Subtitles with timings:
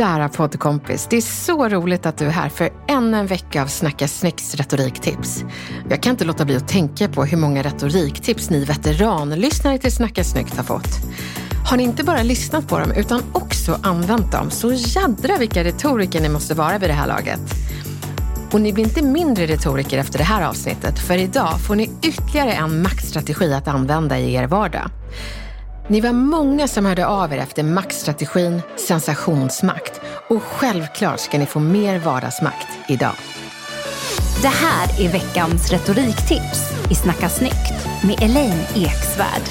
[0.00, 3.66] Kära poddkompis, det är så roligt att du är här för ännu en vecka av
[3.66, 5.44] Snacka Snäcks retoriktips.
[5.90, 10.24] Jag kan inte låta bli att tänka på hur många retoriktips ni veteranlyssnare till Snacka
[10.24, 10.88] snyggt har fått.
[11.66, 16.20] Har ni inte bara lyssnat på dem utan också använt dem, så jädra vilka retoriker
[16.20, 17.40] ni måste vara vid det här laget.
[18.52, 22.52] Och ni blir inte mindre retoriker efter det här avsnittet, för idag får ni ytterligare
[22.52, 24.90] en maktstrategi att använda i er vardag.
[25.90, 31.60] Ni var många som hörde av er efter maktstrategin sensationsmakt och självklart ska ni få
[31.60, 33.14] mer vardagsmakt idag.
[34.42, 39.42] Det här är veckans retoriktips i Snacka snyggt med Elaine Eksvärd.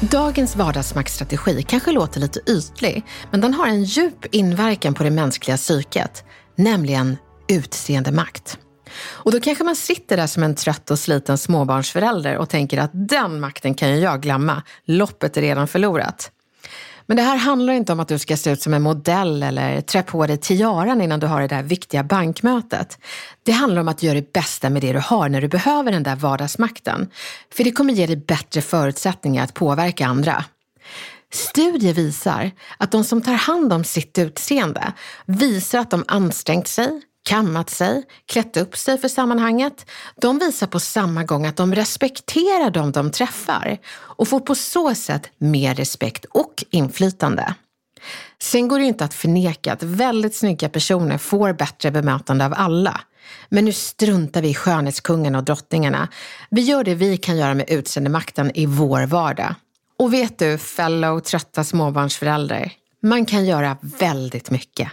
[0.00, 5.56] Dagens vardagsmaktstrategi kanske låter lite ytlig, men den har en djup inverkan på det mänskliga
[5.56, 6.24] psyket,
[6.56, 7.16] nämligen
[7.48, 8.58] utseendemakt.
[8.96, 12.90] Och då kanske man sitter där som en trött och sliten småbarnsförälder och tänker att
[12.92, 16.30] den makten kan ju jag glömma, loppet är redan förlorat.
[17.06, 19.80] Men det här handlar inte om att du ska se ut som en modell eller
[19.80, 22.98] trä på dig tiaran innan du har det där viktiga bankmötet.
[23.42, 26.02] Det handlar om att göra det bästa med det du har när du behöver den
[26.02, 27.10] där vardagsmakten.
[27.52, 30.44] För det kommer ge dig bättre förutsättningar att påverka andra.
[31.32, 34.92] Studier visar att de som tar hand om sitt utseende
[35.26, 39.90] visar att de ansträngt sig, kammat sig, klätt upp sig för sammanhanget.
[40.16, 44.94] De visar på samma gång att de respekterar dem de träffar och får på så
[44.94, 47.54] sätt mer respekt och inflytande.
[48.42, 53.00] Sen går det inte att förneka att väldigt snygga personer får bättre bemötande av alla.
[53.48, 56.08] Men nu struntar vi i skönhetskungen och drottningarna.
[56.50, 59.54] Vi gör det vi kan göra med utseendemakten i vår vardag.
[59.98, 64.88] Och vet du, fellow trötta småbarnsföräldrar, man kan göra väldigt mycket.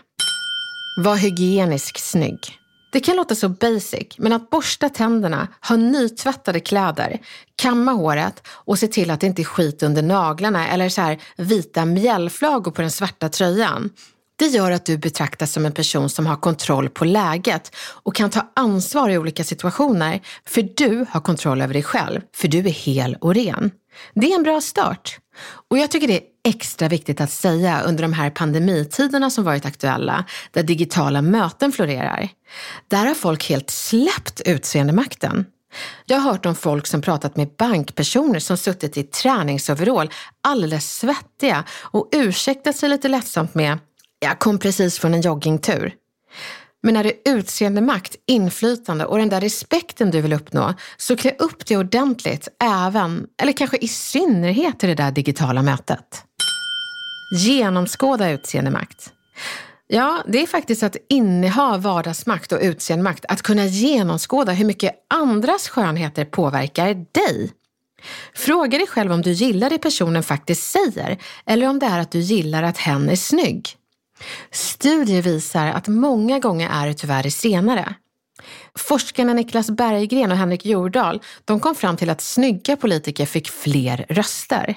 [0.96, 2.58] Var hygienisk snygg.
[2.92, 7.20] Det kan låta så basic, men att borsta tänderna, ha nytvättade kläder,
[7.56, 11.22] kamma håret och se till att det inte är skit under naglarna eller så här
[11.38, 13.90] vita mjällflagor på den svarta tröjan.
[14.36, 18.30] Det gör att du betraktas som en person som har kontroll på läget och kan
[18.30, 22.64] ta ansvar i olika situationer, för du har kontroll över dig själv, för du är
[22.64, 23.72] hel och ren.
[24.14, 25.20] Det är en bra start.
[25.70, 29.66] Och jag tycker det är extra viktigt att säga under de här pandemitiderna som varit
[29.66, 32.30] aktuella, där digitala möten florerar.
[32.88, 35.46] Där har folk helt släppt utseendemakten.
[36.06, 40.10] Jag har hört om folk som pratat med bankpersoner som suttit i träningsoverall,
[40.44, 43.80] alldeles svettiga och ursäktat sig lite lättsamt med
[44.20, 45.94] “jag kom precis från en joggingtur”.
[46.84, 51.36] Men när det är utseendemakt, inflytande och den där respekten du vill uppnå, så klä
[51.40, 56.24] upp dig ordentligt även, eller kanske i synnerhet till det där digitala mötet.
[57.36, 59.14] Genomskåda utseendemakt.
[59.88, 65.70] Ja, det är faktiskt att inneha vardagsmakt och utseendemakt, att kunna genomskåda hur mycket andras
[65.70, 67.52] skönheter påverkar dig.
[68.36, 72.12] Fråga dig själv om du gillar det personen faktiskt säger eller om det är att
[72.12, 73.78] du gillar att hen är snygg.
[74.52, 77.96] Studier visar att många gånger är det tyvärr det senare.
[78.78, 84.06] Forskarna Niklas Berggren och Henrik Jordahl de kom fram till att snygga politiker fick fler
[84.10, 84.76] röster.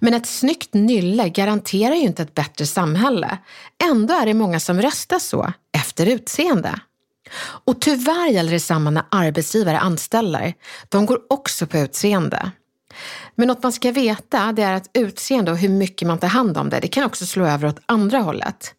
[0.00, 3.38] Men ett snyggt nylle garanterar ju inte ett bättre samhälle.
[3.90, 6.80] Ändå är det många som röstar så, efter utseende.
[7.64, 10.54] Och tyvärr gäller detsamma när arbetsgivare anställer.
[10.88, 12.50] De går också på utseende.
[13.34, 16.56] Men något man ska veta det är att utseende och hur mycket man tar hand
[16.56, 18.74] om det, det kan också slå över åt andra hållet.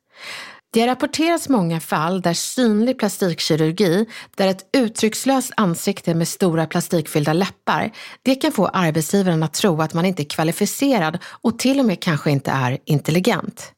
[0.74, 4.06] Det har rapporterats många fall där synlig plastikkirurgi,
[4.36, 7.92] där ett uttryckslöst ansikte med stora plastikfyllda läppar,
[8.22, 12.00] det kan få arbetsgivaren att tro att man inte är kvalificerad och till och med
[12.00, 13.72] kanske inte är intelligent.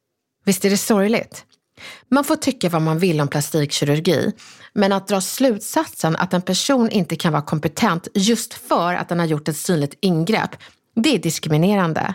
[0.45, 1.45] Visst är det sorgligt?
[2.09, 4.31] Man får tycka vad man vill om plastikkirurgi,
[4.73, 9.19] men att dra slutsatsen att en person inte kan vara kompetent just för att den
[9.19, 10.55] har gjort ett synligt ingrepp,
[10.95, 12.13] Det är diskriminerande.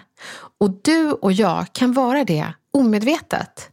[0.60, 3.70] Och du och jag kan vara det omedvetet.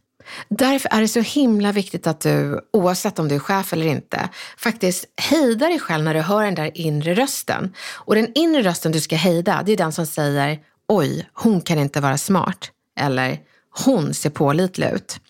[0.48, 4.28] Därför är det så himla viktigt att du, oavsett om du är chef eller inte,
[4.58, 7.74] faktiskt hejdar dig själv när du hör den där inre rösten.
[7.94, 10.58] Och den inre rösten du ska hejda, det är den som säger
[10.88, 12.70] oj, hon kan inte vara smart.
[13.00, 13.38] Eller
[13.84, 15.20] hon ser pålitlig ut.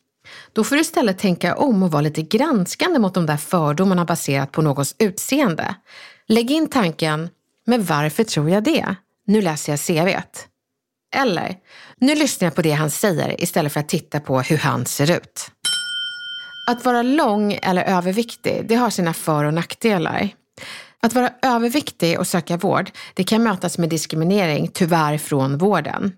[0.53, 4.53] Då får du istället tänka om och vara lite granskande mot de där fördomarna baserat
[4.53, 5.75] på någons utseende.
[6.29, 7.29] Lägg in tanken,
[7.67, 8.95] men varför tror jag det?
[9.27, 10.49] Nu läser jag CVt.
[11.15, 11.57] Eller,
[11.97, 15.11] nu lyssnar jag på det han säger istället för att titta på hur han ser
[15.11, 15.51] ut.
[16.69, 20.29] Att vara lång eller överviktig, det har sina för och nackdelar.
[21.03, 26.13] Att vara överviktig och söka vård, det kan mötas med diskriminering, tyvärr från vården.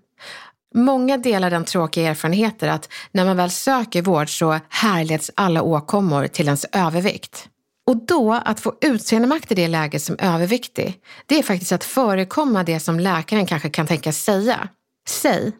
[0.75, 6.27] Många delar den tråkiga erfarenheten att när man väl söker vård så härleds alla åkommor
[6.27, 7.49] till ens övervikt.
[7.87, 12.63] Och då, att få utseendemakt i det läget som överviktig, det är faktiskt att förekomma
[12.63, 14.67] det som läkaren kanske kan tänkas säga.
[15.07, 15.53] Säg,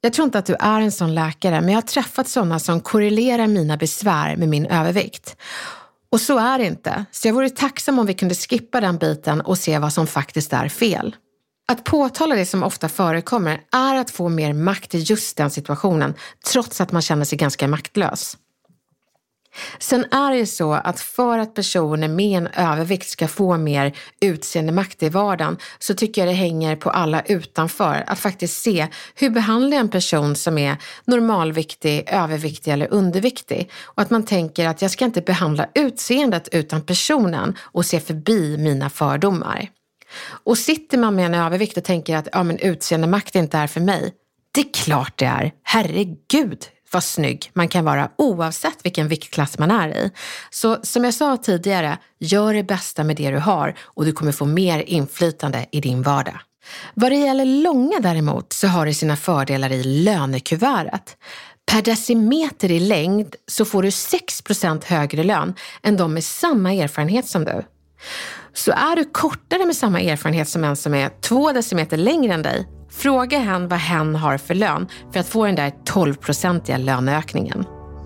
[0.00, 2.80] jag tror inte att du är en sån läkare, men jag har träffat sådana som
[2.80, 5.36] korrelerar mina besvär med min övervikt.
[6.10, 9.40] Och så är det inte, så jag vore tacksam om vi kunde skippa den biten
[9.40, 11.16] och se vad som faktiskt är fel.
[11.68, 16.14] Att påtala det som ofta förekommer är att få mer makt i just den situationen,
[16.52, 18.36] trots att man känner sig ganska maktlös.
[19.78, 23.96] Sen är det ju så att för att personer med en övervikt ska få mer
[24.20, 29.30] utseendemakt i vardagen så tycker jag det hänger på alla utanför att faktiskt se hur
[29.30, 34.90] behandlar en person som är normalviktig, överviktig eller underviktig och att man tänker att jag
[34.90, 39.68] ska inte behandla utseendet utan personen och se förbi mina fördomar.
[40.44, 43.80] Och sitter man med en övervikt och tänker att ja, men utseendemakt inte är för
[43.80, 44.12] mig.
[44.52, 45.52] Det är klart det är.
[45.62, 50.10] Herregud, vad snygg man kan vara oavsett vilken viktklass man är i.
[50.50, 54.32] Så som jag sa tidigare, gör det bästa med det du har och du kommer
[54.32, 56.40] få mer inflytande i din vardag.
[56.94, 61.16] Vad det gäller långa däremot så har det sina fördelar i lönekuvertet.
[61.66, 67.26] Per decimeter i längd så får du 6% högre lön än de med samma erfarenhet
[67.26, 67.62] som du.
[68.56, 72.42] Så är du kortare med samma erfarenhet som en som är två decimeter längre än
[72.42, 77.64] dig, fråga hen vad hen har för lön för att få den där 12-procentiga löneökningen.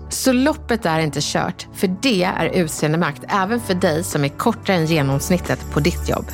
[0.09, 4.75] Så loppet är inte kört, för det är utseendemakt även för dig som är kortare
[4.75, 6.25] än genomsnittet på ditt jobb.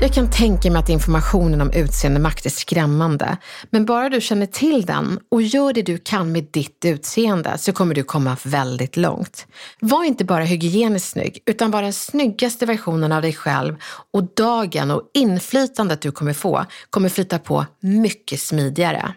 [0.00, 3.36] Jag kan tänka mig att informationen om utseendemakt är skrämmande,
[3.70, 7.72] men bara du känner till den och gör det du kan med ditt utseende så
[7.72, 9.46] kommer du komma väldigt långt.
[9.80, 13.76] Var inte bara hygieniskt snygg, utan var den snyggaste versionen av dig själv
[14.12, 19.14] och dagen och inflytandet du kommer få kommer flyta på mycket smidigare.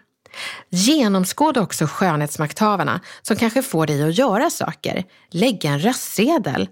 [0.70, 5.04] Genomskåda också skönhetsmakthavarna som kanske får dig att göra saker.
[5.32, 6.70] Lägga en röstsedel.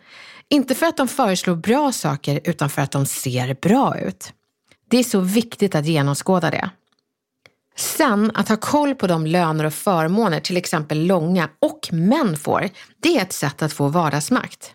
[0.56, 4.34] Inte för att de föreslår bra saker utan för att de ser bra ut.
[4.90, 6.70] Det är så viktigt att genomskåda det.
[7.76, 12.70] Sen att ha koll på de löner och förmåner till exempel långa och män får,
[13.02, 14.72] det är ett sätt att få vardagsmakt.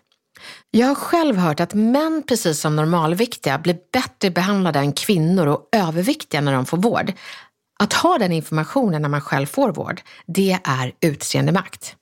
[0.71, 5.69] Jag har själv hört att män precis som normalviktiga blir bättre behandlade än kvinnor och
[5.71, 7.13] överviktiga när de får vård.
[7.79, 11.95] Att ha den informationen när man själv får vård, det är utseendemakt.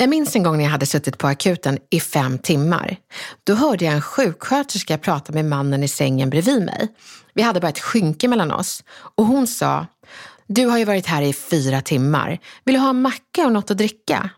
[0.00, 2.96] Jag minns en gång när jag hade suttit på akuten i fem timmar.
[3.44, 6.88] Då hörde jag en sjuksköterska prata med mannen i sängen bredvid mig.
[7.34, 9.86] Vi hade bara ett skynke mellan oss och hon sa,
[10.46, 12.38] du har ju varit här i fyra timmar.
[12.64, 14.30] Vill du ha en macka och något att dricka?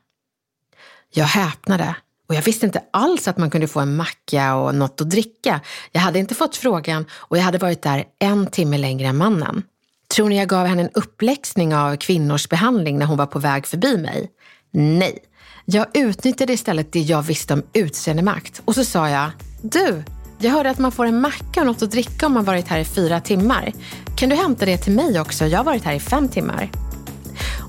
[1.14, 1.94] Jag häpnade
[2.28, 5.60] och jag visste inte alls att man kunde få en macka och något att dricka.
[5.92, 9.62] Jag hade inte fått frågan och jag hade varit där en timme längre än mannen.
[10.14, 13.66] Tror ni jag gav henne en uppläxning av kvinnors behandling när hon var på väg
[13.66, 14.30] förbi mig?
[14.70, 15.18] Nej,
[15.64, 19.30] jag utnyttjade istället det jag visste om utseendemakt och så sa jag,
[19.62, 20.02] du,
[20.38, 22.78] jag hörde att man får en macka och något att dricka om man varit här
[22.78, 23.72] i fyra timmar.
[24.16, 25.46] Kan du hämta det till mig också?
[25.46, 26.70] Jag har varit här i fem timmar.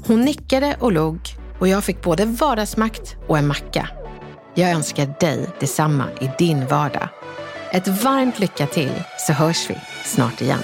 [0.07, 1.19] Hon nickade och log
[1.59, 3.89] och jag fick både vardagsmakt och en macka.
[4.55, 7.09] Jag önskar dig detsamma i din vardag.
[7.71, 8.91] Ett varmt lycka till
[9.27, 10.63] så hörs vi snart igen.